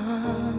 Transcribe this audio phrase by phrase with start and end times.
[0.00, 0.57] love.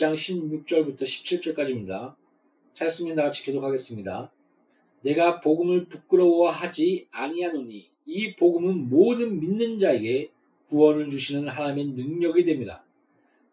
[0.00, 2.14] 1장 16절부터 17절까지입니다.
[2.76, 4.32] 하였으면 다 같이 기도하겠습니다.
[5.02, 10.30] 내가 복음을 부끄러워하지 아니하노니 이 복음은 모든 믿는 자에게
[10.68, 12.82] 구원을 주시는 하나님의 능력이 됩니다.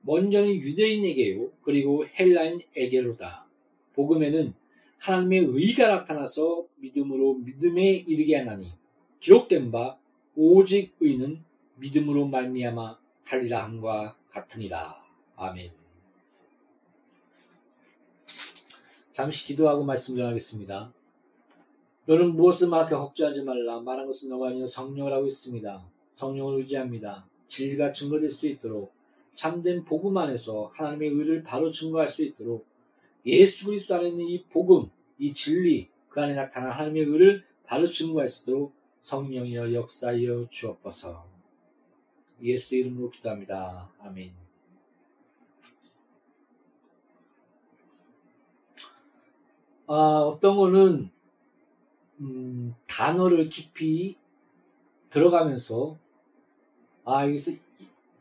[0.02, 3.46] 먼저는 유대인에게요 그리고 헬라인에게로다.
[3.94, 4.54] 복음에는
[5.00, 8.72] 하나님의 의가 나타나서 믿음으로 믿음에 이르게 하나니
[9.20, 9.98] 기록된 바
[10.36, 11.44] 오직 의는
[11.76, 15.04] 믿음으로 말미암아 살리라 함과 같으니라.
[15.36, 15.87] 아멘.
[19.18, 20.94] 잠시 기도하고 말씀 전하겠습니다.
[22.06, 23.80] 너는 무엇을 말할까 걱정하지 말라.
[23.80, 25.84] 말한 것은 너가 아니요 성령을 하고 있습니다.
[26.14, 27.28] 성령을 의지합니다.
[27.48, 28.94] 진리가 증거될 수 있도록
[29.34, 32.68] 참된 복음 안에서 하나님의 의를 바로 증거할 수 있도록
[33.26, 38.28] 예수 그리스도 안에 있는 이 복음, 이 진리, 그 안에 나타난 하나님의 의를 바로 증거할
[38.28, 41.26] 수 있도록 성령이여 역사하여 주옵소서.
[42.44, 43.90] 예수 이름으로 기도합니다.
[43.98, 44.47] 아멘.
[49.88, 51.10] 아, 어떤 거는
[52.20, 54.18] 음, 단어를 깊이
[55.10, 55.98] 들어가면서
[57.06, 57.54] 아 여기서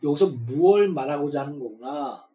[0.02, 2.28] 여기서 무엇을 말하고자 하는 거구나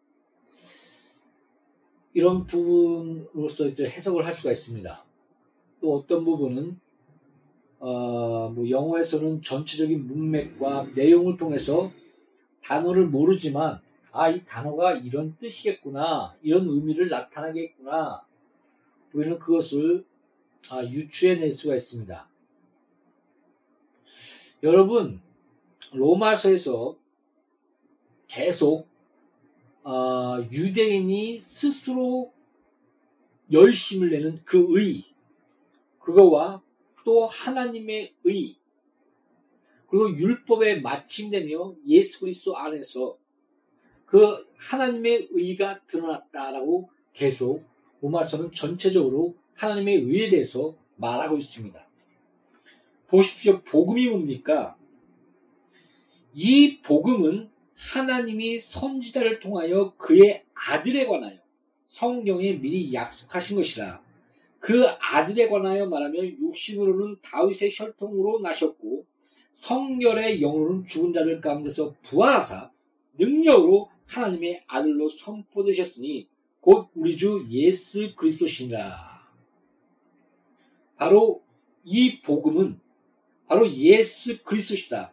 [2.12, 5.04] 이런 부분으로서 이제 해석을 할 수가 있습니다.
[5.80, 6.78] 또 어떤 부분은
[7.78, 11.90] 어, 뭐 영어에서는 전체적인 문맥과 내용을 통해서
[12.62, 13.80] 단어를 모르지만
[14.12, 18.22] 아 이 단어가 이런 뜻이겠구나 이런 의미를 나타나겠구나
[19.12, 20.04] 우리는 그것을
[20.70, 22.28] 아, 유추해낼 수가 있습니다.
[24.62, 25.20] 여러분
[25.92, 26.96] 로마서에서
[28.28, 28.86] 계속
[29.82, 32.32] 어, 유대인이 스스로
[33.50, 35.04] 열심을 내는 그 의,
[35.98, 36.62] 그거와
[37.04, 38.56] 또 하나님의 의,
[39.88, 43.18] 그리고 율법에 마침되며 예수 그리스도 안에서
[44.06, 47.64] 그 하나님의 의가 드러났다라고 계속
[48.02, 51.88] 로마서는 전체적으로 하나님의 의에 대해서 말하고 있습니다.
[53.06, 53.62] 보십시오.
[53.62, 54.76] 복음이 뭡니까?
[56.34, 61.38] 이 복음은 하나님이 선지자를 통하여 그의 아들에 관하여
[61.88, 64.02] 성경에 미리 약속하신 것이라.
[64.58, 69.04] 그 아들에 관하여 말하면 육신으로는 다윗의 혈통으로 나셨고
[69.52, 72.70] 성결의 영으로는 죽은 자들 가운데서 부활하사
[73.18, 76.28] 능력으로 하나님의 아들로 선포되셨으니
[76.62, 79.20] 곧 우리 주 예수 그리스도시니라.
[80.96, 81.42] 바로
[81.84, 82.80] 이 복음은
[83.48, 85.12] 바로 예수 그리스도시다.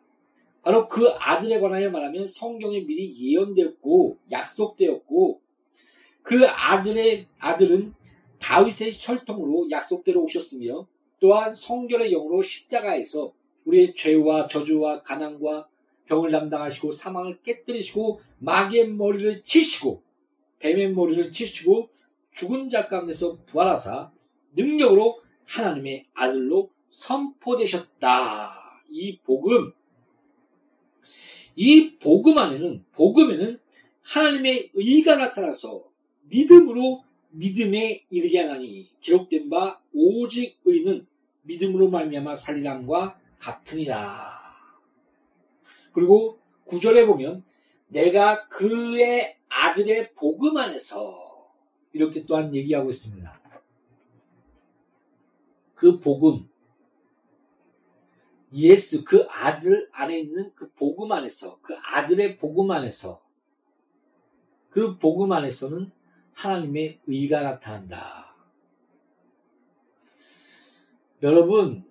[0.62, 5.42] 바로 그 아들에 관하여 말하면 성경에 미리 예언되었고 약속되었고
[6.22, 7.96] 그 아들의 아들은
[8.40, 10.88] 다윗의 혈통으로 약속대로 오셨으며
[11.20, 13.34] 또한 성결의 영으로 십자가에서
[13.66, 15.68] 우리의 죄와 저주와 가난과
[16.06, 20.04] 병을 담당하시고 사망을 깨뜨리시고 마귀의 머리를 치시고
[20.60, 21.90] 뱀의 머리를 치시고
[22.32, 24.12] 죽은 자 가운데서 부활하사
[24.54, 28.84] 능력으로 하나님의 아들로 선포되셨다.
[28.90, 29.72] 이 복음,
[31.56, 33.60] 이 복음 안에는, 복음에는
[34.02, 35.84] 하나님의 의가 나타나서
[36.24, 41.06] 믿음으로 믿음에 이르게 하나니 기록된 바 오직 의는
[41.44, 44.40] 믿음으로 말미암아 살리람과 같으니라.
[45.92, 47.44] 그리고 구절에 보면
[47.90, 51.30] 내가 그의 아들의 복음 안에서
[51.92, 53.40] 이렇게 또한 얘기하고 있습니다.
[55.76, 56.50] 그 복음,
[58.54, 63.22] 예수, 그 아들 안에 있는 그 복음 안에서, 그 아들의 복음 안에서,
[64.70, 65.92] 그 복음 안에서는
[66.34, 68.36] 하나님의 의가 나타난다.
[71.22, 71.86] 여러분,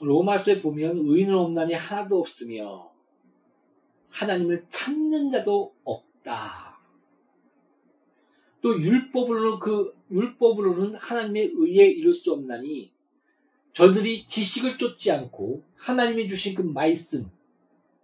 [0.00, 2.92] 로마서에 보면 의는 없나니 하나도 없으며,
[4.16, 6.78] 하나님을 찾는 자도 없다.
[8.62, 12.92] 또 율법으로는 그 율법으로는 하나님의 의에 이룰 수 없나니
[13.74, 17.30] 저들이 지식을 쫓지 않고 하나님이 주신 그 말씀,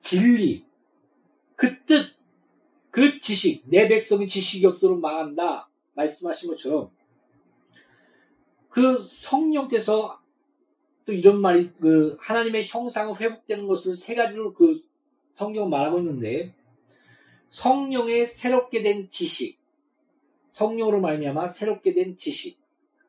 [0.00, 0.66] 진리,
[1.57, 2.14] 그 뜻,
[2.90, 5.71] 그 지식, 내 백성이 지식이 없으로 망한다.
[5.95, 6.90] 말씀하신 것처럼
[8.69, 10.21] 그 성령께서
[11.07, 14.78] 또 이런 말이 그 하나님의 형상은 회복되는 것을 세 가지로 그
[15.32, 16.54] 성경 말하고 있는데
[17.48, 19.58] 성령의 새롭게 된 지식,
[20.52, 22.58] 성령으로 말미암아 새롭게 된 지식,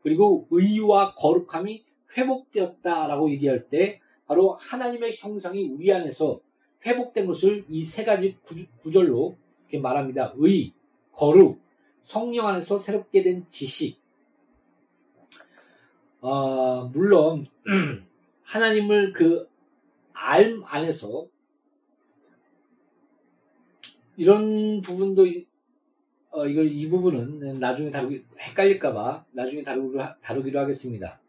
[0.01, 1.85] 그리고 의와 거룩함이
[2.17, 6.41] 회복되었다라고 얘기할 때 바로 하나님의 형상이 우리 안에서
[6.85, 8.37] 회복된 것을 이 세 가지
[8.79, 10.33] 구절로 이렇게 말합니다.
[10.37, 10.73] 의,
[11.13, 11.61] 거룩,
[12.01, 13.97] 성령 안에서 새롭게 된 지식.
[16.21, 17.45] 어, 물론
[18.43, 19.53] 하나님을 그
[20.25, 21.27] 알 안에서
[24.17, 25.25] 이런 부분도
[26.31, 31.19] 어, 이걸 이 부분은 나중에 다루기 헷갈릴까봐 나중에 다루기로, 다루기로 하겠습니다.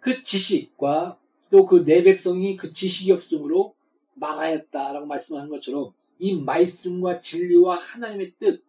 [0.00, 1.18] 그 지식과
[1.50, 3.74] 또 그 내 백성이 그 지식이 없으므로
[4.14, 8.64] 망하였다라고 말씀하는 것처럼 이 말씀과 진리와 하나님의 뜻,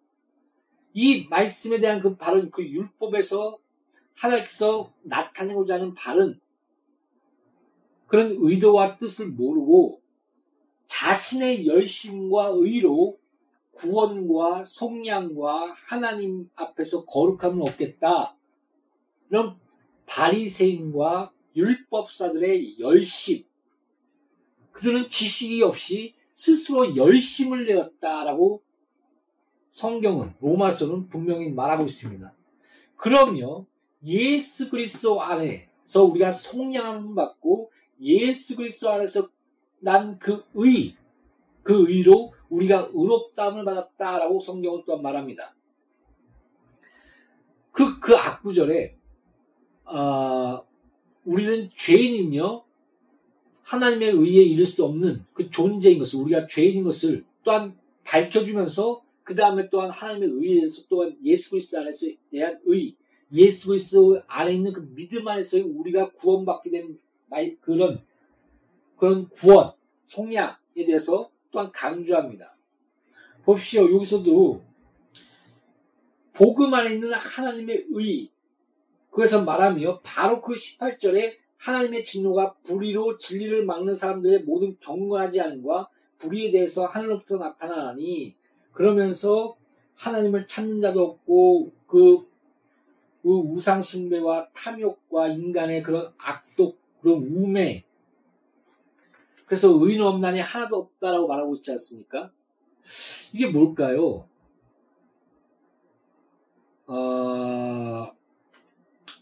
[0.94, 3.58] 이 말씀에 대한 그 바른 그 율법에서
[4.16, 6.40] 하나님께서 나타내고자 하는 바른
[8.08, 10.02] 그런 의도와 뜻을 모르고
[10.88, 13.20] 자신의 열심과 의로
[13.74, 18.36] 구원과 속량과 하나님 앞에서 거룩함을 얻겠다.
[19.30, 19.60] 이런
[20.08, 23.44] 바리새인과 율법사들의 열심.
[24.72, 28.62] 그들은 지식이 없이 스스로 열심을 내었다라고
[29.74, 32.34] 성경은 로마서는 분명히 말하고 있습니다.
[32.96, 33.66] 그러며
[34.06, 39.30] 예수 그리스도 안에서 우리가 속량함 받고 예수 그리스도 안에서
[39.80, 40.96] 난 그 의,
[41.64, 45.54] 그 의로 우리가 의롭다함을 받았다라고 성경은 또한 말합니다.
[47.72, 48.96] 그, 그 악구절에,
[49.86, 50.66] 어,
[51.26, 52.66] 우리는 죄인이며
[53.64, 59.70] 하나님의 의에 이를 수 없는 그 존재인 것을, 우리가 죄인인 것을 또한 밝혀주면서 그 다음에
[59.70, 62.96] 또한 하나님의 의에 대해서 또한 예수 그리스도 안에서 대한 의,
[63.34, 66.98] 예수 그리스도 안에 있는 그 믿음 안에서 우리가 구원받게 된
[67.60, 68.02] 그런
[68.98, 69.72] 그런 구원,
[70.08, 72.56] 속량에 대해서 또한 강조합니다.
[73.44, 73.84] 보십시오.
[73.94, 74.62] 여기서도
[76.34, 78.30] 복음 안에 있는 하나님의 의,
[79.10, 85.90] 그래서 말하며 바로 그 18절에 하나님의 진노가 불의로 진리를 막는 사람들의 모든 경건하지 않음과
[86.20, 88.36] 불의에 대해서 하늘로부터 나타나니
[88.72, 89.58] 그러면서
[89.96, 92.20] 하나님을 찾는 자도 없고 그,
[93.24, 97.87] 그 우상 숭배와 탐욕과 인간의 그런 악독 그런 우매
[99.48, 102.32] 그래서 의인 없나니 하나도 없다라고 말하고 있지 않습니까?
[103.32, 104.28] 이게 뭘까요?
[106.86, 108.12] 어,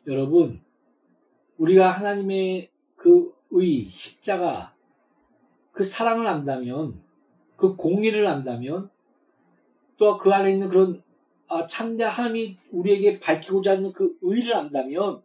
[0.08, 0.62] 여러분,
[1.58, 4.75] 우리가 하나님의 그 의, 십자가,
[5.72, 7.01] 그 사랑을 안다면,
[7.55, 8.89] 그 공의를 안다면,
[9.98, 11.03] 또 그 안에 있는 그런
[11.48, 15.22] 아, 참된 하나님이 우리에게 밝히고자 하는 그 의를 안다면,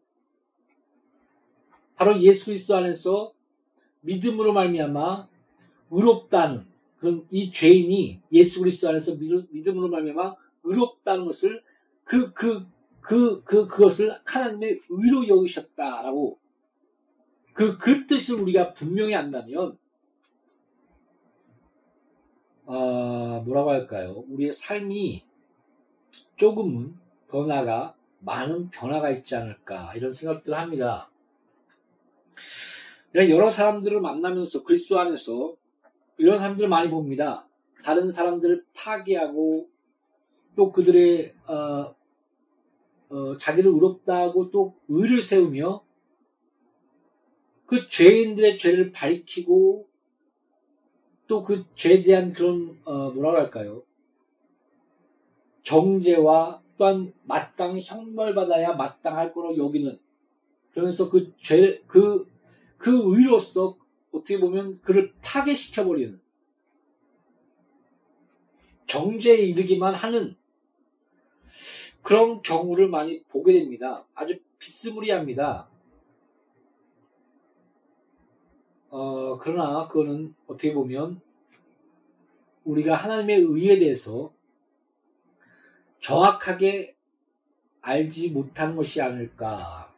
[1.97, 3.33] 바로 예수 그리스도 안에서
[4.01, 5.29] 믿음으로 말미암아
[5.91, 6.67] 의롭다는
[6.99, 11.63] 그런 이 죄인이 예수 그리스도 안에서 믿음으로 말미암아 의롭다는 것을
[12.05, 12.67] 그 그
[13.01, 16.39] 그, 그, 그것을 하나님의 의로 여기셨다라고
[17.53, 19.77] 그, 그 뜻을 우리가 분명히 안다면,
[22.65, 24.25] 어, 뭐라고 할까요?
[24.29, 25.25] 우리의 삶이
[26.37, 26.97] 조금은
[27.29, 31.11] 더 나아가 많은 변화가 있지 않을까, 이런 생각들을 합니다.
[33.15, 35.55] 여러 사람들을 만나면서 그리스도 안에서
[36.19, 37.47] 이런 사람들을 많이 봅니다.
[37.83, 39.69] 다른 사람들을 파괴하고
[40.55, 41.95] 또 그들의 어,
[43.09, 45.83] 어, 자기를 의롭다고 또 의를 세우며
[47.67, 49.89] 그 죄인들의 죄를 밝히고
[51.27, 53.85] 또 그 죄에 대한 그런 어, 뭐라고 할까요?
[55.63, 59.99] 정죄와 또한 마땅히 형벌받아야 마땅할 거로 여기는
[60.73, 62.30] 그러면서 그 죄, 그,
[62.81, 63.77] 그 의로서
[64.11, 66.19] 어떻게 보면 그를 파괴시켜버리는
[68.87, 70.35] 경제에 이르기만 하는
[72.03, 74.07] 그런 경우를 많이 보게 됩니다.
[74.15, 75.69] 아주 비스무리합니다.
[78.89, 81.21] 어, 그러나 그거는 어떻게 보면
[82.65, 84.33] 우리가 하나님의 의에 대해서
[86.01, 86.97] 정확하게
[87.83, 89.90] 알지 못한 것이 아닐까.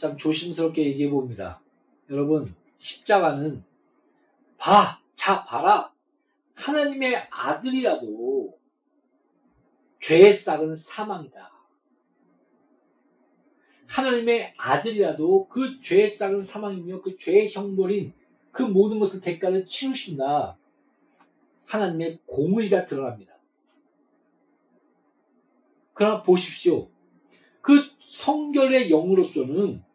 [0.00, 1.60] 참 조심스럽게 얘기해 봅니다.
[2.08, 3.62] 여러분, 십자가는
[4.56, 5.92] 봐, 자, 봐라.
[6.54, 8.58] 하나님의 아들이라도
[10.00, 11.52] 죄의 싹은 사망이다.
[13.88, 18.14] 하나님의 아들이라도 그 죄의 싹은 사망이며 그 죄의 형벌인
[18.52, 20.56] 그 모든 것을 대가를 치르신다.
[21.66, 23.38] 하나님의 공의가 드러납니다.
[25.92, 26.88] 그러나 보십시오.
[27.60, 29.89] 그 성결의 영으로서는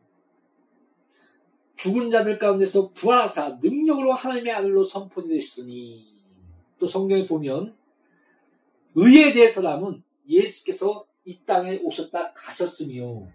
[1.76, 6.06] 죽은 자들 가운데서 부활하사 능력으로 하나님의 아들로 선포되셨으니
[6.80, 7.76] 또 성경에 보면
[8.96, 13.28] 의에 대해서라면 예수께서 이 땅에 오셨다 가셨으며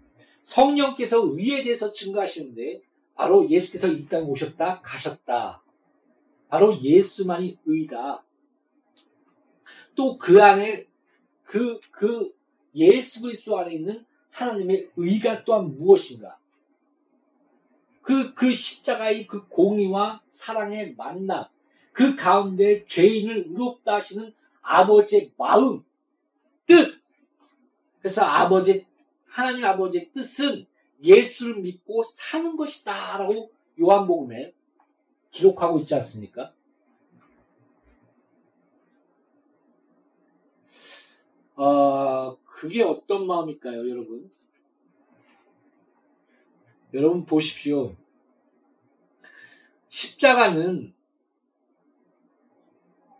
[0.43, 2.81] 성령께서 의에 대해서 증거하시는데
[3.15, 5.63] 바로 예수께서 이 땅에 오셨다 가셨다.
[6.49, 8.25] 바로 예수만이 의다.
[9.95, 10.87] 또 그 안에
[11.43, 12.33] 그, 그
[12.75, 16.39] 예수 그리스도 안에 있는 하나님의 의가 또한 무엇인가?
[18.01, 21.45] 그, 그 십자가의 그 공의와 사랑의 만남,
[21.93, 25.83] 그 가운데 죄인을 의롭다 하시는 아버지의 마음,
[26.65, 26.99] 뜻.
[27.99, 28.85] 그래서 아버지,
[29.25, 30.65] 하나님 아버지의 뜻은
[31.03, 33.17] 예수를 믿고 사는 것이다.
[33.17, 34.53] 라고 요한복음에
[35.31, 36.53] 기록하고 있지 않습니까?
[41.55, 44.29] 어, 그게 어떤 마음일까요, 여러분?
[46.93, 47.95] 여러분 보십시오.
[49.87, 50.93] 십자가는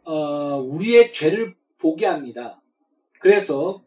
[0.04, 2.62] 어, 우리의 죄를 보게 합니다.
[3.20, 3.82] 그래서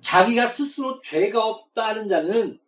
[0.00, 2.60] 자기가 스스로 죄가 없다는 자는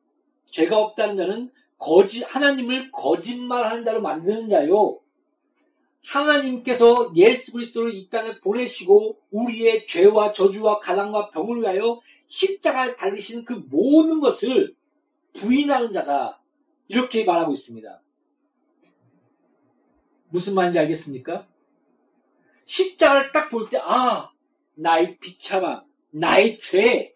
[0.47, 4.99] 죄가 없다는 자는 거짓 하나님을 거짓말하는 자로 만드는 자요.
[6.05, 13.53] 하나님께서 예수 그리스도를 이 땅에 보내시고 우리의 죄와 저주와 가난과 병을 위하여 십자가에 달리시는 그
[13.71, 14.75] 모든 것을
[15.35, 16.43] 부인하는 자다.
[16.89, 18.03] 이렇게 말하고 있습니다.
[20.29, 21.47] 무슨 말인지 알겠습니까?
[22.65, 24.33] 십자가를 딱 볼 때, 아,
[24.75, 27.13] 나의 비참함, 나의 죄,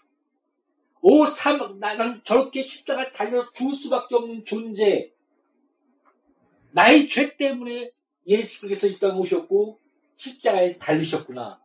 [1.00, 5.12] 오, 사망, 나는 저렇게 십자가에 달려 죽을 수밖에 없는 존재,
[6.72, 7.90] 나의 죄 때문에
[8.26, 9.80] 예수께서 이 땅에 오셨고,
[10.14, 11.62] 십자가에 달리셨구나.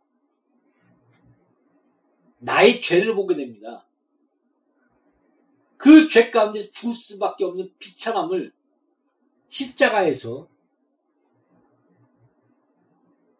[2.38, 3.86] 나의 죄를 보게 됩니다.
[5.80, 8.52] 그 죄 가운데 죽을 수밖에 없는 비참함을
[9.48, 10.46] 십자가에서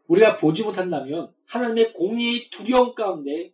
[0.07, 3.53] 우리가 보지 못한다면 하나님의 공의의 두려움 가운데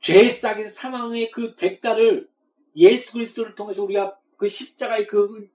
[0.00, 2.28] 죄에 쌓인 사망의 그 대가를
[2.74, 5.48] 예수 그리스도를 통해서 우리가 그 십자가의 그,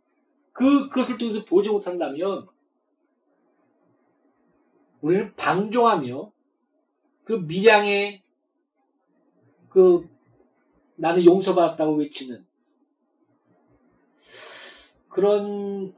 [0.53, 2.47] 그, 그것을 통해서 보지 못한다면
[5.01, 6.31] 우리는 방종하며
[7.25, 8.23] 그 미량의
[9.67, 10.09] 그
[11.01, 12.46] 나는 용서받았다고 외치는
[15.10, 15.96] 그런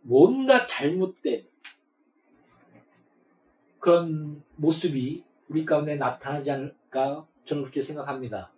[0.00, 1.46] 뭔가 잘못된
[3.78, 8.50] 그런 모습이 우리 가운데 나타나지 않을까 저는 그렇게 생각합니다.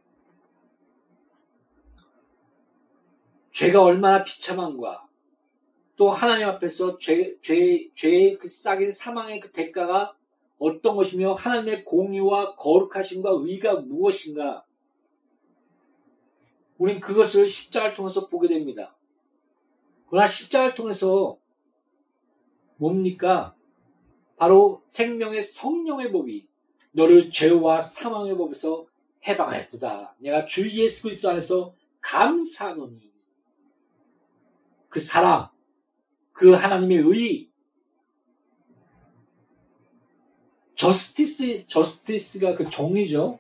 [3.51, 5.09] 죄가 얼마나 비참한가
[5.97, 10.17] 또 하나님 앞에서 죄, 죄, 죄의 그 싹인 사망의 그 대가가
[10.59, 14.65] 어떤 것이며 하나님의 공의와 거룩하심과 의가 무엇인가
[16.79, 18.97] 우린 그것을 십자가를 통해서 보게 됩니다.
[20.09, 21.39] 그러나 십자가를 통해서
[22.77, 23.55] 뭡니까?
[24.37, 26.47] 바로 생명의 성령의 법이
[26.93, 28.87] 너를 죄와 사망의 법에서
[29.27, 30.17] 해방하였도다.
[30.19, 33.11] 내가 주 예수 그리스도 안에서 감사하노니
[34.89, 35.49] 그 사랑,
[36.33, 37.51] 그 하나님의 의,
[40.75, 43.39] 저스티스, 저스티스가 그 정의죠.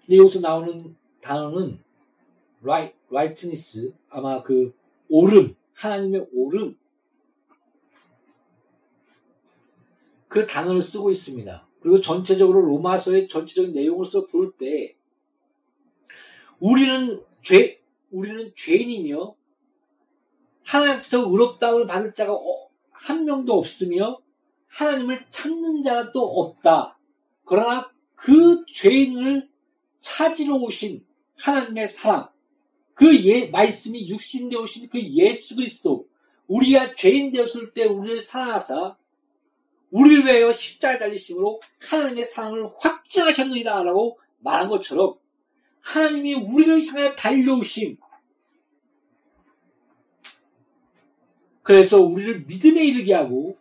[0.00, 1.82] 근데 여기서 나오는 단어는
[2.60, 4.74] right, rightness, 아마 그
[5.08, 6.76] 옳음, 하나님의 옳음,
[10.28, 11.66] 그 단어를 쓰고 있습니다.
[11.80, 14.96] 그리고 전체적으로 로마서의 전체적인 써볼 때,
[16.58, 19.34] 우리는 죄, 우리는 죄인이며,
[20.64, 24.20] 하나님께서 의롭다움을 받을 자가 어, 한 명도 없으며,
[24.66, 26.98] 하나님을 찾는 자가 또 없다.
[27.44, 29.48] 그러나 그 죄인을
[30.00, 31.06] 찾으러 오신
[31.38, 32.28] 하나님의 사랑,
[32.98, 36.08] 그 예, 말씀이 육신되어 오신 그 예수 그리스도,
[36.48, 38.96] 우리가 죄인 되었을 때 우리를 사랑하사
[39.92, 45.14] 우리를 위하여 십자가에 달리심으로 하나님의 사랑을 확증하셨느니라 라고 말한 것처럼
[45.80, 47.98] 하나님이 우리를 향해 달려오심.
[51.62, 53.56] 그래서 우리를 믿음에 이르게 하고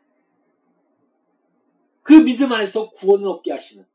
[2.02, 3.86] 그 믿음 안에서 구원을 얻게 하시는.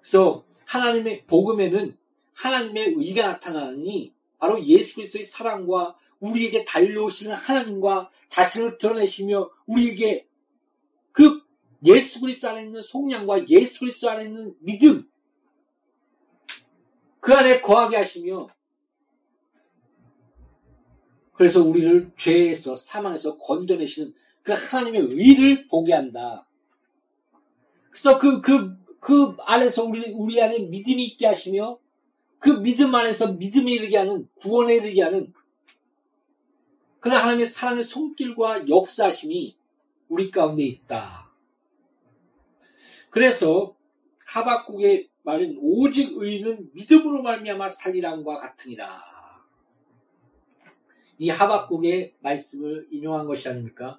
[0.00, 1.96] 그래서 하나님의 복음에는
[2.36, 10.26] 하나님의 의가 나타나니 바로 예수 그리스도의 사랑과 우리에게 달려오시는 하나님과 자신을 드러내시며 우리에게
[11.12, 11.42] 그
[11.84, 15.08] 예수 그리스도 안에 있는 속량과 예수 그리스도 안에 있는 믿음
[17.20, 18.48] 그 안에 거하게 하시며
[21.32, 26.48] 그래서 우리를 죄에서 사망에서 건져내시는 그 하나님의 의를 보게 한다.
[27.90, 31.78] 그래서 그, 그, 그 안에서 우리, 우리 안에 믿음이 있게 하시며
[32.46, 35.32] 그 믿음 안에서 믿음에 이르게 하는, 구원에 이르게 하는
[37.00, 39.56] 그러나 하나님의 사랑의 손길과 역사심이
[40.08, 41.32] 우리 가운데 있다.
[43.10, 43.74] 그래서
[44.26, 49.02] 하박국의 말은 오직 의는 믿음으로 말미암아 살리란과 같으니라.
[51.18, 53.98] 이 하박국의 말씀을 인용한 것이 아닙니까?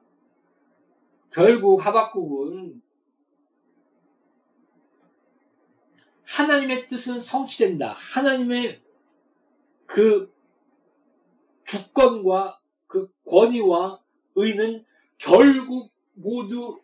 [1.31, 2.81] 결국 하박국은
[6.27, 7.93] 하나님의 뜻은 성취된다.
[7.93, 8.81] 하나님의
[9.85, 10.31] 그
[11.65, 13.99] 주권과 그 권위와
[14.35, 14.85] 의는
[15.17, 16.79] 결국 모두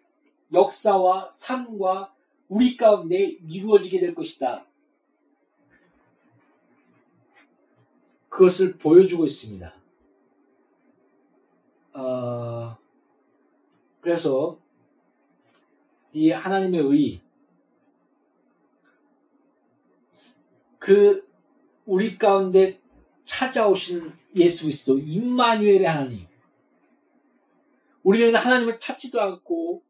[0.51, 2.13] 역사와 삶과
[2.47, 4.65] 우리 가운데 이루어지게 될 것이다.
[8.29, 9.73] 그것을 보여주고 있습니다.
[11.93, 12.77] 어,
[14.01, 14.58] 그래서
[16.13, 17.23] 이 하나님의 의,
[20.84, 21.26] 그
[21.86, 22.82] 우리 가운데
[23.24, 26.28] 찾아오시는 예수 그리스도 임마누엘의 하나님.
[28.04, 29.82] 우리는 하나님을 찾지도 않고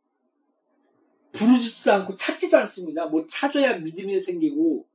[1.32, 3.08] 부르지도 않고 찾지도 않습니다.
[3.08, 4.86] 뭐 찾아야 믿음이 생기고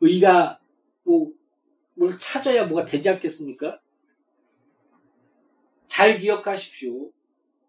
[0.00, 0.60] 의가
[1.04, 1.42] 뭐
[1.94, 3.80] 뭘 찾아야 뭐가 되지 않겠습니까?
[5.86, 7.12] 잘 기억하십시오.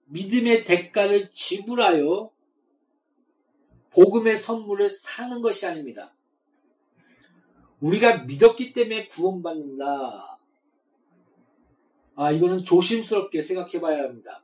[0.06, 2.32] 믿음의 대가를 지불하여
[3.92, 6.16] 복음의 선물을 사는 것이 아닙니다.
[7.84, 10.40] 우리가 믿었기 때문에 구원받는다.
[12.16, 14.42] 아, 이거는 조심스럽게 생각해 봐야 합니다.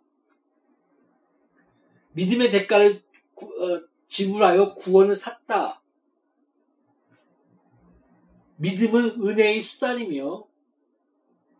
[2.13, 3.01] 믿음의 대가를
[3.35, 5.81] 구, 어, 지불하여 구원을 샀다.
[8.57, 10.45] 믿음은 은혜의 수단이며,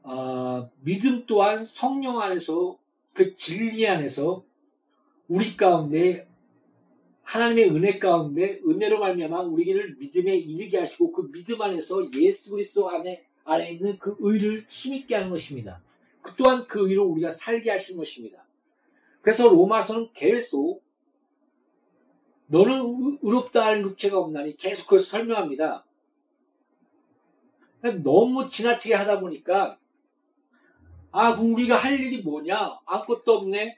[0.04, 2.78] 아, 믿음 또한 성령 안에서
[3.14, 4.44] 그 진리 안에서
[5.30, 6.29] 우리 가운데
[7.30, 13.24] 하나님의 은혜 가운데 은혜로 말미암아 우리를 믿음에 이르게 하시고 그 믿음 안에서 예수 그리스도 안에
[13.44, 15.80] 안에 있는 그 의를 힘있게 하는 것입니다.
[16.24, 18.44] 그 또한 그 의로 우리가 살게 하신 것입니다.
[19.22, 20.84] 그래서 로마서는 계속
[22.48, 25.86] 너는 의롭다 할 육체가 없나니 계속 그걸 설명합니다.
[28.04, 29.78] 너무 지나치게 하다 보니까
[31.12, 33.78] 아 우리가 할 일이 뭐냐 아무것도 없네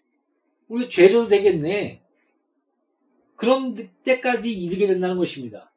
[0.69, 2.00] 우리 죄져도 되겠네
[3.41, 3.73] 그런
[4.03, 5.73] 때까지 이르게 된다는 것입니다.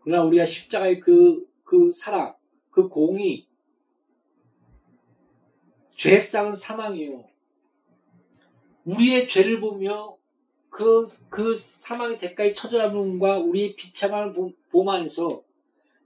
[0.00, 2.34] 그러나 우리가 십자가의 그, 그 사랑,
[2.68, 3.46] 그 공의,
[5.94, 7.24] 죄상은 사망이요.
[8.86, 10.16] 우리의 죄를 보며
[10.68, 15.44] 그, 그 사망의 대가에 처절함과 우리의 비참한 봄 안에서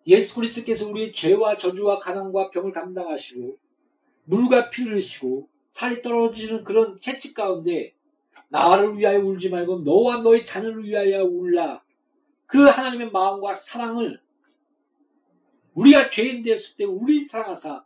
[0.06, 3.56] 예수 그리스도께서 우리의 죄와 저주와 가난과 병을 감당하시고
[4.24, 7.94] 물과 피를 흘리시고 살이 떨어지는 그런 채찍 가운데
[8.48, 11.82] 나를 위하여 울지 말고 너와 너의 자녀를 위하여 울라.
[12.46, 14.20] 그 하나님의 마음과 사랑을
[15.74, 17.84] 우리가 죄인 되었을 때 우리 사랑하사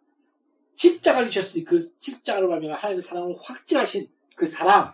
[0.74, 4.92] 십자가를 지셨으니 그 십자가로 말미암아 하나님의 사랑을 확증하신 그 사랑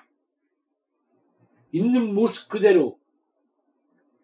[1.73, 2.99] 있는 모습 그대로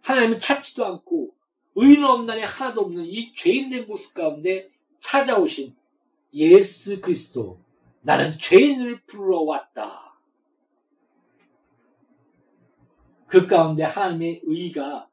[0.03, 1.35] 하나님은 찾지도 않고
[1.77, 5.75] 의인 없나니 하나도 없는 이 죄인된 모습 가운데 찾아오신
[6.35, 7.61] 예수 그리스도
[8.03, 10.06] 나는 죄인을 부르러 왔다.
[13.27, 15.09] 그 가운데 하나님의 의가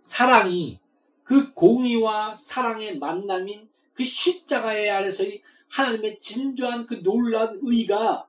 [0.00, 0.80] 사랑이
[1.24, 8.28] 그 공의와 사랑의 만남인 그 십자가의 아래서의 하나님의 진주한 그 놀라운 의가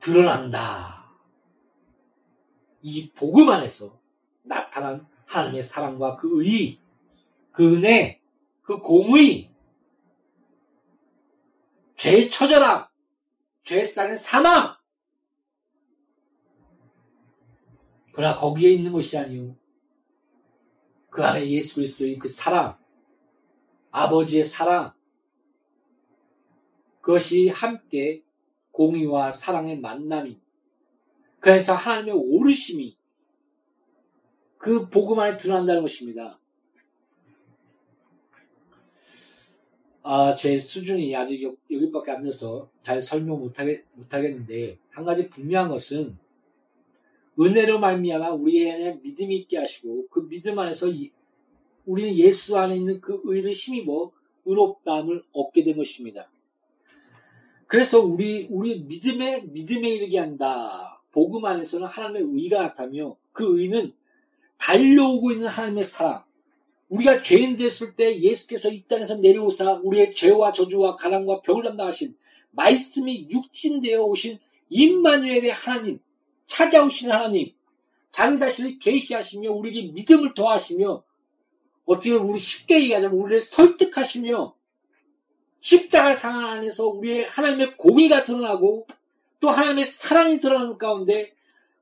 [0.00, 1.10] 드러난다.
[2.82, 3.98] 이 복음 안에서
[4.42, 6.78] 나타난 하나님의 사랑과 그 의,
[7.50, 8.20] 그 은혜,
[8.62, 9.50] 그 공의,
[11.96, 12.86] 죄의 처절함,
[13.62, 14.73] 죄상의 사망,
[18.14, 19.56] 그러나 거기에 있는 것이 아니요.
[21.10, 22.78] 그 안에 예수 그리스도의 그 사랑,
[23.90, 24.92] 아버지의 사랑,
[27.00, 28.22] 그것이 함께
[28.70, 30.40] 공의와 사랑의 만남이,
[31.40, 32.96] 그래서 하나님의 오르심이
[34.58, 36.38] 그 복음 안에 드러난다는 것입니다.
[40.02, 46.23] 아, 제 수준이 아직 여기밖에 안 돼서 잘 설명 못하겠, 못하겠는데, 한 가지 분명한 것은
[47.38, 50.86] 은혜로 말미암아 우리 안에 믿음이 있게 하시고 그 믿음 안에서
[51.86, 54.12] 우리는 예수 안에 있는 그 의를 힘입어
[54.44, 56.30] 의롭다함을 얻게 된 것입니다.
[57.66, 61.02] 그래서 우리 우리 믿음에 믿음에 이르게 한다.
[61.10, 63.92] 복음 안에서는 하나님의 의가 나타며 그 의는
[64.58, 66.24] 달려오고 있는 하나님의 사랑.
[66.88, 72.14] 우리가 죄인 됐을 때 예수께서 이 땅에서 내려오사 우리의 죄와 저주와 가난과 병을 담당하신
[72.50, 75.98] 말씀이 육신되어 오신 임마누엘의 하나님
[76.46, 77.52] 찾아오시는 하나님,
[78.10, 81.02] 자기 자신을 계시하시며 우리에게 믿음을 더하시며
[81.84, 84.54] 어떻게 우리 쉽게 얘기하자면 우리를 설득하시며
[85.58, 88.86] 십자가 상황 안에서 우리의 하나님의 공의가 드러나고
[89.40, 91.34] 또 하나님의 사랑이 드러나는 가운데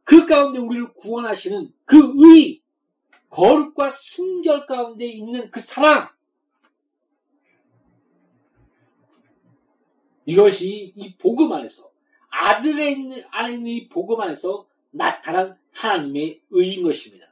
[0.05, 2.63] 그 가운데 우리를 구원하시는 그 의,
[3.29, 6.09] 거룩과 순결 가운데 있는 그 사랑.
[10.27, 11.92] 이것이 이 복음 안에서
[12.33, 17.27] 아들의 있는, 안에 있는 이 복음 안에서 나타난 하나님의 의인 것입니다.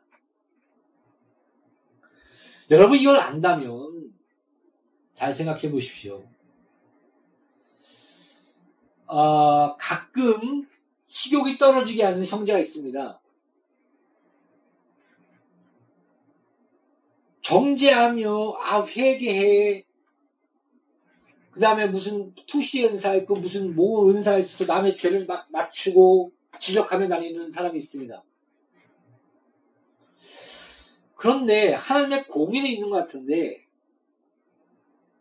[2.70, 4.14] 여러분 이걸 안다면
[5.14, 6.24] 잘 생각해 보십시오.
[9.06, 10.68] 어, 가끔
[11.06, 13.20] 식욕이 떨어지게 하는 형제가 있습니다.
[17.40, 19.84] 정죄하며 아 회개해
[21.50, 27.08] 그 다음에 무슨 투시 은사 있고 무슨 모 은사 있어서 남의 죄를 막 맞추고 지적하며
[27.08, 28.22] 다니는 사람이 있습니다.
[31.16, 33.66] 그런데 하나님의 공의는 있는 것 같은데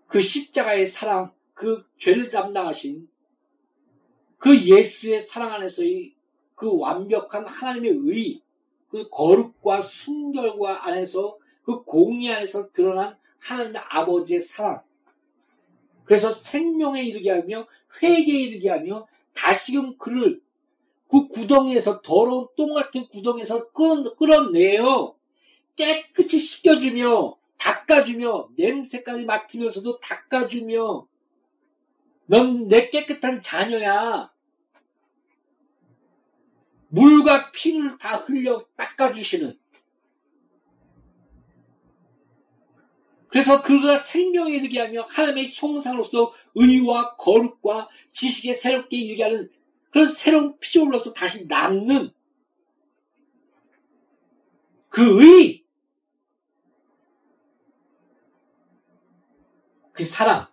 [0.07, 3.09] 그 십자가의 사랑, 그 죄를 담당하신
[4.37, 6.15] 그 예수의 사랑 안에서의
[6.55, 8.41] 그 완벽한 하나님의 의,
[8.89, 14.81] 그 거룩과 순결과 안에서 그 공의 안에서 드러난 하나님의 아버지의 사랑.
[16.09, 17.67] 그래서 생명에 이르게 하며
[18.01, 20.41] 회개에 이르게 하며 다시금 그를
[21.07, 25.15] 그 구덩이에서 더러운 똥 같은 구덩이에서 끌, 끌어내어
[25.75, 31.07] 깨끗이 씻겨주며 닦아주며 냄새까지 맡으면서도 닦아주며
[32.25, 34.33] 넌 내 깨끗한 자녀야.
[36.87, 39.59] 물과 피를 다 흘려 닦아주시는
[43.29, 49.49] 그래서 그가 생명에 이르게 하며 하나님의 형상으로서 의와 거룩과 지식에 새롭게 이르게 하는
[49.91, 52.11] 그런 새로운 피조물로서 다시 남는
[54.89, 55.63] 그 의,
[59.91, 60.47] 그 사랑,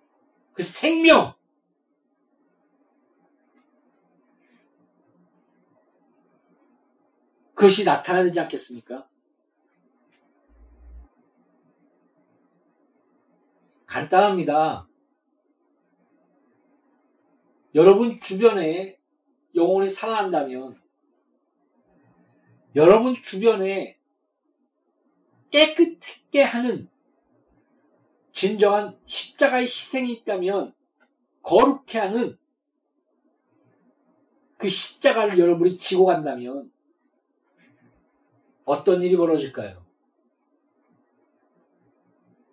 [0.53, 1.35] 그 생명,
[7.55, 9.09] 그것이 나타나지 않겠습니까?
[14.07, 14.89] 간단합니다.
[17.75, 18.99] 여러분 주변에
[19.55, 20.81] 영혼이 살아난다면
[22.75, 23.99] 여러분 주변에
[25.51, 26.89] 깨끗하게 하는
[28.33, 30.75] 진정한 십자가의 희생이 있다면
[31.43, 32.39] 거룩해 하는
[34.57, 36.71] 그 십자가를 여러분이 지고 간다면
[38.65, 39.85] 어떤 일이 벌어질까요?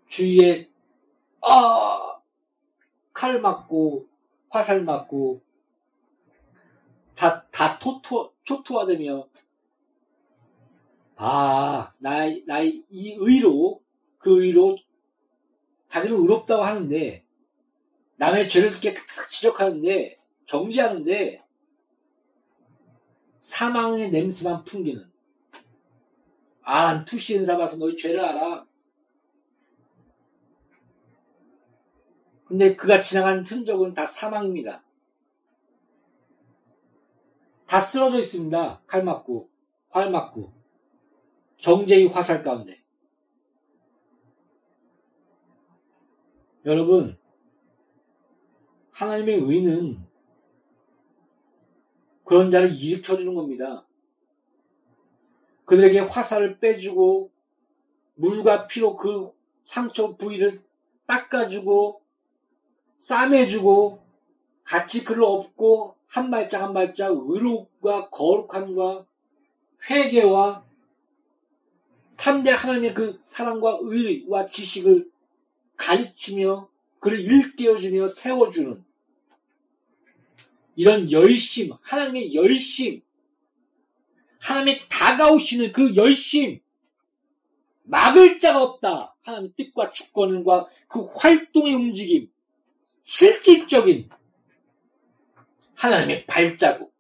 [0.08, 0.73] 주위에
[1.44, 2.22] 아,
[3.12, 4.08] 칼 맞고
[4.50, 5.42] 화살 맞고
[7.16, 9.28] 다, 다 토토, 초토화되며
[11.16, 13.82] 아, 나의, 나의 이 의로
[14.18, 14.78] 그 의로
[15.90, 17.24] 자기를 의롭다고 하는데
[18.16, 21.44] 남의 죄를 이렇게 탁탁 지적하는데 정지하는데
[23.40, 25.12] 사망의 냄새만 풍기는
[26.64, 28.66] 아, 난 투시 은사 봐서 너희 죄를 알아.
[32.54, 34.84] 근데 그가 지나간 흔적은 다 사망입니다.
[37.66, 38.84] 다 쓰러져 있습니다.
[38.86, 39.50] 칼 맞고,
[39.90, 40.54] 활 맞고,
[41.58, 42.84] 정제의 화살 가운데.
[46.64, 47.18] 여러분,
[48.92, 50.06] 하나님의 의는
[52.24, 53.88] 그런 자를 일으켜주는 겁니다.
[55.66, 57.32] 그들에게 화살을 빼주고
[58.14, 59.32] 물과 피로 그
[59.64, 60.60] 상처 부위를
[61.08, 62.03] 닦아주고
[63.04, 64.02] 싸매주고
[64.64, 69.06] 같이 그를 업고 한 발짝 한 발짝 의롭과 거룩함과
[69.90, 70.64] 회개와
[72.16, 75.12] 탐대 하나님의 그 사랑과 의와 지식을
[75.76, 78.82] 가르치며 그를 일깨워주며 세워주는
[80.78, 83.02] 이런 열심, 하나님의 열심,
[84.40, 86.62] 하나님의 다가오시는 그 열심,
[87.84, 89.18] 막을 자가 없다.
[89.24, 92.33] 하나님의 뜻과 주권과 그 활동의 움직임,
[93.04, 94.10] 실질적인
[95.76, 96.94] 하나님의 발자국,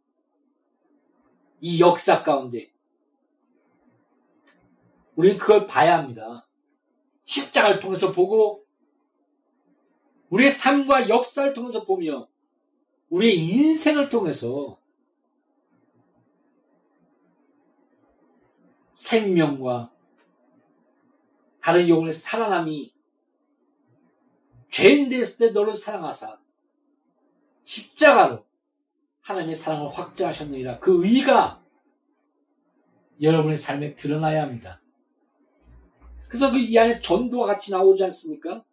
[1.62, 2.72] 이 역사 가운데
[5.16, 6.48] 우리는 그걸 봐야 합니다.
[7.24, 8.66] 십자가를 통해서 보고
[10.30, 12.28] 우리의 삶과 역사를 통해서 보며
[13.10, 14.80] 우리의 인생을 통해서
[18.96, 19.94] 생명과
[21.62, 22.92] 다른 영혼의 살아남이
[24.73, 26.39] 죄인 됐을 때 너를 사랑하사
[27.63, 28.43] 십자가로
[29.21, 31.63] 하나님의 사랑을 확증하셨느니라 그 의가
[33.21, 34.81] 여러분의 삶에 드러나야 합니다.
[36.27, 38.65] 그래서 그 이 안에 전도와 같이 나오지 않습니까?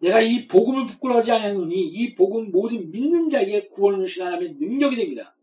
[0.00, 5.34] 내가 이 복음을 부끄러워하지 않았노니 이 복음 모든 믿는 자에게 구원을 주신 하나님의 능력이 됩니다.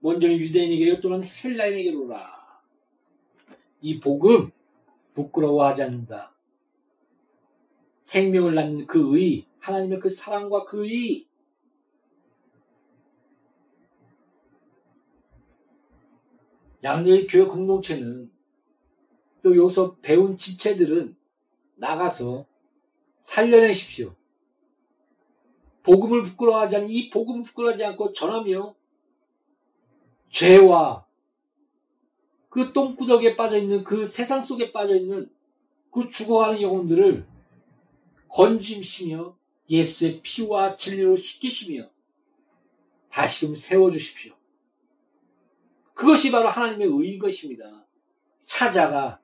[0.00, 2.60] 먼저는 유대인에게요 또는 헬라인에게로라.
[3.82, 4.50] 이 복음
[5.14, 6.33] 부끄러워하지 않는다.
[8.04, 11.26] 생명을 낳는 그 의, 하나님의 그 사랑과 그 의,
[16.82, 18.30] 양녀의 교회 공동체는
[19.42, 21.16] 또 여기서 배운 지체들은
[21.76, 22.46] 나가서
[23.20, 24.14] 살려내십시오.
[25.82, 28.74] 복음을 부끄러워하지 않는 이 복음을 부끄러워하지 않고 전하며
[30.30, 31.06] 죄와
[32.50, 35.30] 그 똥구덕에 빠져 있는 그 세상 속에 빠져 있는
[35.90, 37.33] 그 죽어가는 영혼들을
[38.34, 39.38] 건짐시며
[39.70, 41.88] 예수의 피와 진리로 씻기시며
[43.08, 44.34] 다시금 세워주십시오.
[45.94, 47.86] 그것이 바로 하나님의 의인 것입니다.
[48.40, 49.20] 찾아가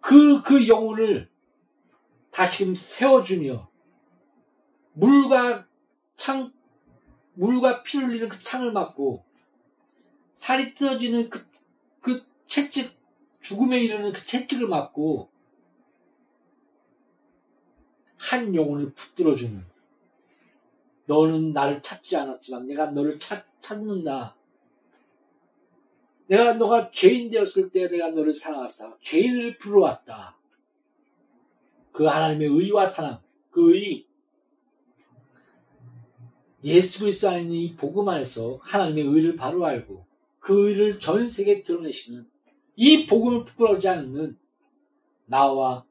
[0.00, 1.30] 그, 그 영혼을
[2.32, 3.70] 다시금 세워주며
[4.94, 5.68] 물과
[6.16, 6.52] 창
[7.34, 9.24] 물과 피 흘리는 그 창을 막고
[10.32, 11.48] 살이 뜯어지는 그,
[12.00, 12.98] 그 채찍
[13.40, 15.31] 죽음에 이르는 그 채찍을 막고
[18.22, 19.64] 한 영혼을 붙들어주는
[21.06, 24.36] 너는 나를 찾지 않았지만 내가 너를 찾, 찾는다.
[26.28, 30.38] 내가 너가 죄인 되었을 때 내가 너를 사랑하사 죄인을 불러왔다.
[31.90, 34.06] 그 하나님의 의와 사랑, 그 의,
[36.62, 40.06] 예수 그리스도 안에 있는 이 복음 안에서 하나님의 의를 바로 알고
[40.38, 42.30] 그 의를 전 세계에 드러내시는
[42.76, 44.38] 이 복음을 부끄러워하지 않는
[45.26, 45.84] 나와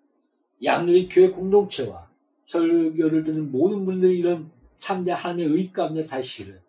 [0.63, 2.10] 양누리 교회 공동체와
[2.51, 6.61] 설교를 듣는 모든 분들이 이런 참된 하나님의 의 가운데 사시기를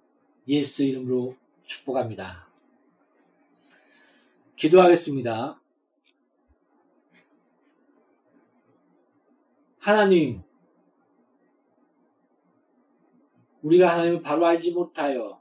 [0.47, 2.47] 예수 이름으로 축복합니다.
[4.55, 5.61] 기도하겠습니다.
[9.79, 10.43] 하나님,
[13.63, 15.41] 우리가 하나님을 바로 알지 못하여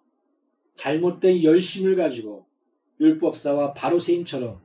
[0.73, 2.47] 잘못된 열심을 가지고
[2.99, 4.60] 율법사와 바로세인처럼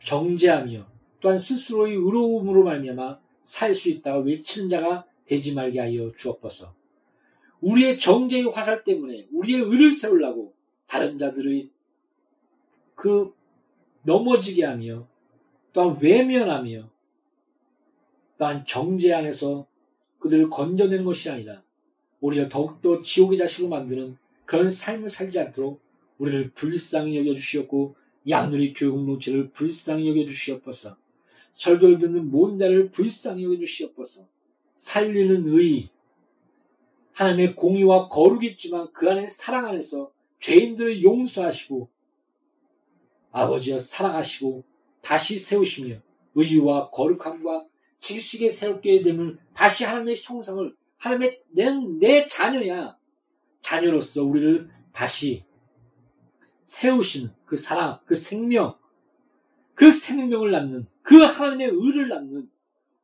[0.00, 0.86] 정죄하며
[1.20, 6.74] 또한 스스로의 의로움으로 말미암아 살 수 있다고 외치는 자가 되지 말게 하여 주옵소서.
[7.60, 10.52] 우리의 정죄의 화살 때문에 우리의 의를 세우려고
[10.86, 11.70] 다른 자들의
[12.96, 13.32] 그
[14.02, 15.06] 넘어지게 하며
[15.72, 16.90] 또한 외면하며
[18.36, 19.66] 또한 정죄 안에서
[20.18, 21.62] 그들을 건져내는 것이 아니라
[22.20, 25.80] 오히려 더욱더 지옥의 자식으로 만드는 그런 삶을 살지 않도록
[26.18, 27.94] 우리를 불쌍히 여겨주시었고
[28.28, 30.96] 양누리 교육 공동체를 불쌍히 여겨주시옵소서
[31.56, 34.28] 설교를 듣는 모든 자를 불쌍히 여겨주시옵소서.
[34.74, 35.88] 살리는 의
[37.12, 41.88] 하나님의 공의와 거룩이 있지만 그 안에 사랑 안에서 죄인들을 용서하시고
[43.30, 44.64] 아버지여 사랑하시고
[45.00, 46.02] 다시 세우시며
[46.34, 47.64] 의와 거룩함과
[47.98, 52.98] 지식에 새롭게 됨을 다시 하나님의 형상을 하나님의 내, 내 자녀야.
[53.62, 55.44] 자녀로서 우리를 다시
[56.64, 58.76] 세우시는 그 사랑, 그 생명,
[59.76, 62.50] 그 생명을 낳는 그 하나님의 의를 낳는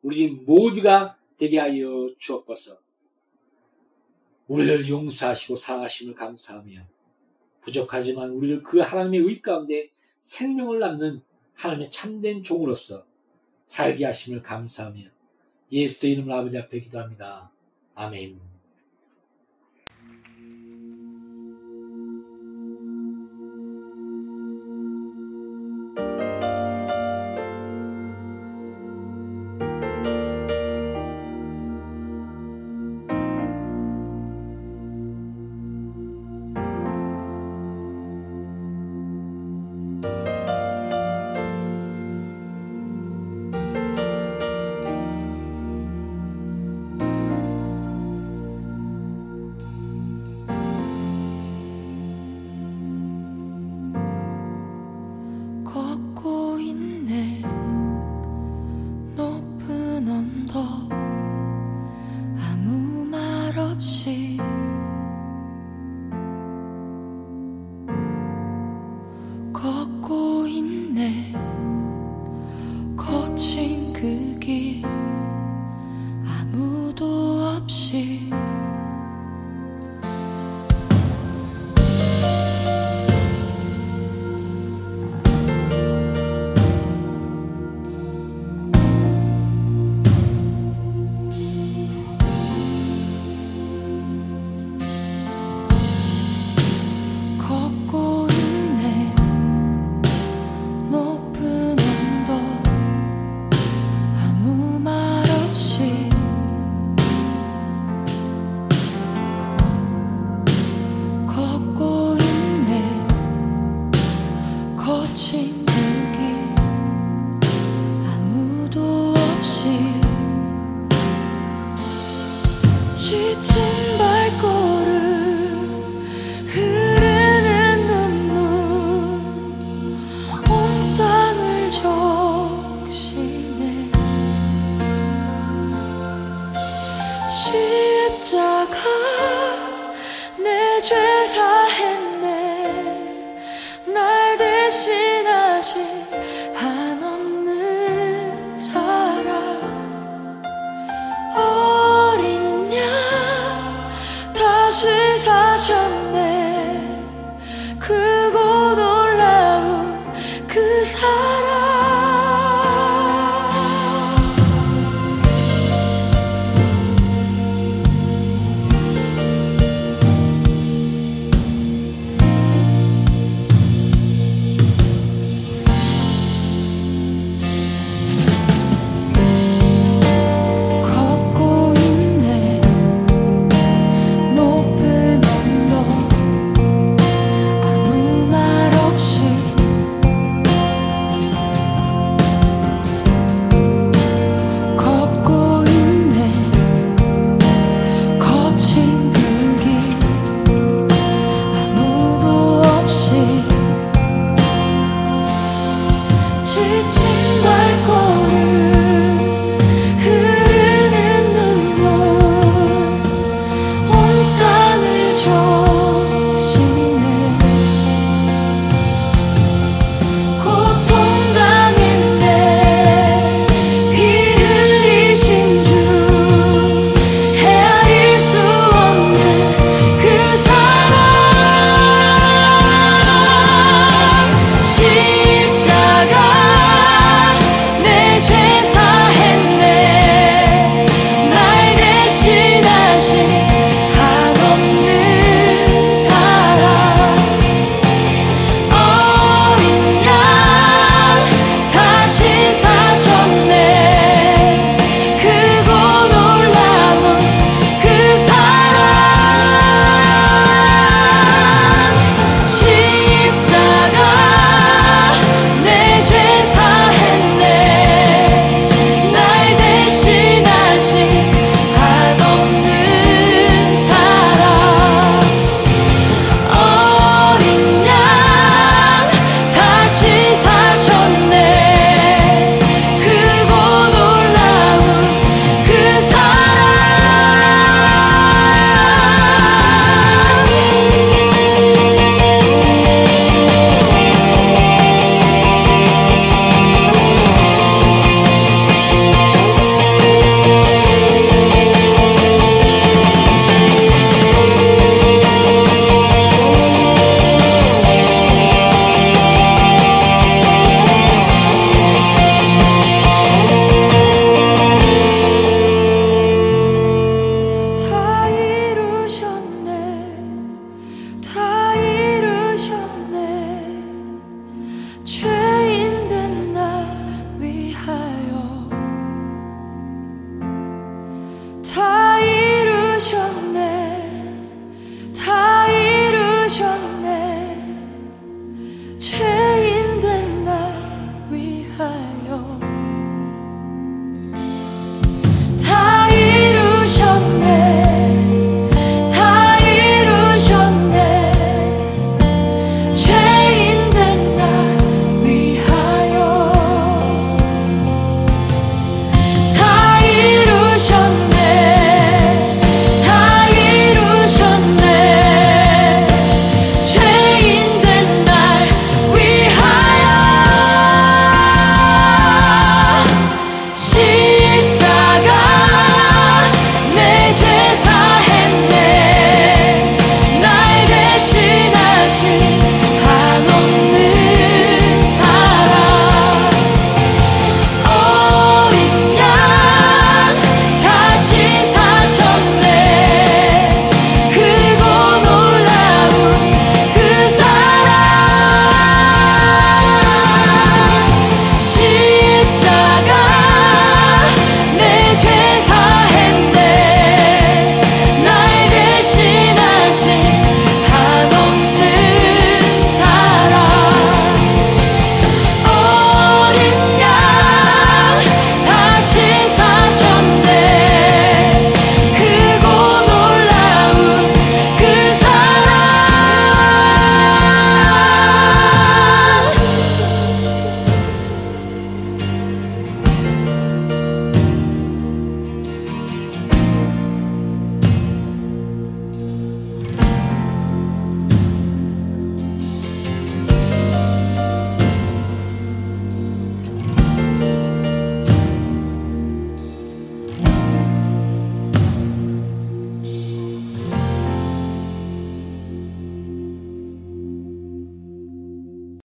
[0.01, 2.81] 우리 모두가 되게 하여 주옵소서.
[4.49, 6.81] 우리를 용서하시고 사랑하심을 감사하며
[7.61, 11.23] 부족하지만 우리를 그 하나님의 의 가운데 생명을 낳는
[11.55, 13.05] 하나님의 참된 종으로서
[13.67, 15.03] 살게 하심을 감사하며
[15.71, 17.53] 예수의 이름으로 아버지 앞에 기도합니다.
[17.95, 18.52] 아멘.